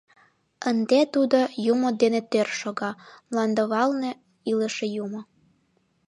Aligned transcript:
Ынде 0.69 0.99
Тудо 1.13 1.39
Юмо 1.71 1.87
дене 2.01 2.21
тӧр 2.31 2.47
шога— 2.59 2.91
мландывалне 3.29 4.11
илыше 4.49 4.85
Юмо... 5.03 5.21